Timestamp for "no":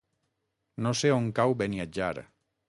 0.85-0.93